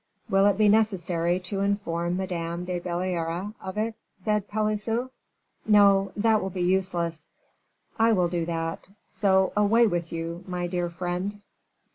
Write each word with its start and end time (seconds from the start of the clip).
"Will 0.31 0.47
it 0.47 0.57
be 0.57 0.67
necessary 0.67 1.39
to 1.41 1.59
inform 1.59 2.17
Madame 2.17 2.65
de 2.65 2.79
Belliere 2.79 3.53
of 3.61 3.77
it?" 3.77 3.93
said 4.11 4.47
Pelisson. 4.47 5.11
"No; 5.67 6.11
that 6.15 6.41
will 6.41 6.49
be 6.49 6.61
useless; 6.63 7.27
I 7.99 8.11
will 8.11 8.27
do 8.27 8.43
that. 8.47 8.87
So, 9.07 9.53
away 9.55 9.85
with 9.85 10.11
you, 10.11 10.43
my 10.47 10.65
dear 10.65 10.89
friend." 10.89 11.41